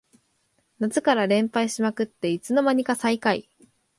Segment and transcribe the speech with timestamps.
[0.79, 3.47] 夏から連敗しまくっていつの間にか最下位